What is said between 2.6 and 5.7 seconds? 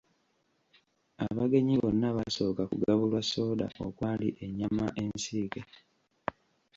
kugabulwa sooda okwali ennyama ensiike.